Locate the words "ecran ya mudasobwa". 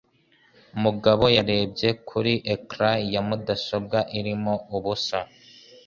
2.53-3.99